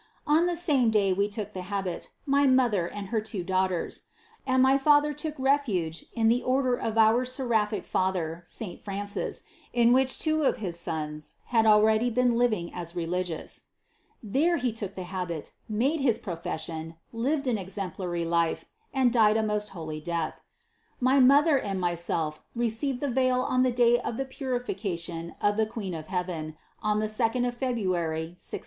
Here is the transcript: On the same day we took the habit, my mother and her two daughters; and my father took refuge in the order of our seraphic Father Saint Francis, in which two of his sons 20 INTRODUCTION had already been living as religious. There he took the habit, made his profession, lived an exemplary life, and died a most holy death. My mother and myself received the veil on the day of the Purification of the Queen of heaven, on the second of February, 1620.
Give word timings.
On 0.25 0.47
the 0.47 0.55
same 0.55 0.89
day 0.89 1.13
we 1.13 1.27
took 1.27 1.53
the 1.53 1.61
habit, 1.61 2.09
my 2.25 2.47
mother 2.47 2.87
and 2.87 3.09
her 3.09 3.21
two 3.21 3.43
daughters; 3.43 4.07
and 4.47 4.63
my 4.63 4.75
father 4.75 5.13
took 5.13 5.35
refuge 5.37 6.07
in 6.13 6.27
the 6.27 6.41
order 6.41 6.73
of 6.75 6.97
our 6.97 7.23
seraphic 7.23 7.85
Father 7.85 8.41
Saint 8.43 8.81
Francis, 8.81 9.43
in 9.73 9.93
which 9.93 10.17
two 10.17 10.41
of 10.41 10.57
his 10.57 10.79
sons 10.79 11.35
20 11.51 11.59
INTRODUCTION 11.59 11.65
had 11.65 11.65
already 11.67 12.09
been 12.09 12.35
living 12.35 12.73
as 12.73 12.95
religious. 12.95 13.65
There 14.23 14.57
he 14.57 14.73
took 14.73 14.95
the 14.95 15.03
habit, 15.03 15.53
made 15.69 15.99
his 15.99 16.17
profession, 16.17 16.95
lived 17.13 17.45
an 17.45 17.59
exemplary 17.59 18.25
life, 18.25 18.65
and 18.91 19.13
died 19.13 19.37
a 19.37 19.43
most 19.43 19.67
holy 19.69 19.99
death. 20.01 20.41
My 20.99 21.19
mother 21.19 21.59
and 21.59 21.79
myself 21.79 22.41
received 22.55 23.01
the 23.01 23.11
veil 23.11 23.41
on 23.41 23.61
the 23.61 23.71
day 23.71 23.99
of 23.99 24.17
the 24.17 24.25
Purification 24.25 25.35
of 25.39 25.57
the 25.57 25.67
Queen 25.67 25.93
of 25.93 26.07
heaven, 26.07 26.57
on 26.81 26.97
the 26.97 27.07
second 27.09 27.45
of 27.45 27.53
February, 27.55 28.29
1620. 28.29 28.59